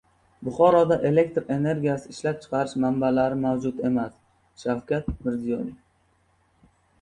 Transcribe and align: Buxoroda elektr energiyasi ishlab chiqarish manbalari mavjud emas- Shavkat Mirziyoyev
Buxoroda 0.45 0.95
elektr 1.09 1.43
energiyasi 1.55 2.09
ishlab 2.13 2.39
chiqarish 2.45 2.73
manbalari 2.85 3.37
mavjud 3.43 3.85
emas- 3.91 4.65
Shavkat 4.65 5.13
Mirziyoyev 5.21 5.71